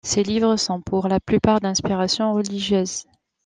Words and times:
Ses 0.03 0.23
livres 0.23 0.55
sont 0.57 0.81
pour 0.81 1.07
la 1.07 1.19
plupart 1.19 1.59
d'inspiration 1.59 2.33
religieuse. 2.33 3.05